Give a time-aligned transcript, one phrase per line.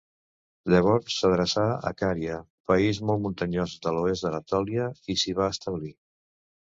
[0.73, 2.39] Llavors s'adreçà a Cària,
[2.71, 5.93] país molt muntanyós de l'oest d'Anatòlia, i s'hi va establir.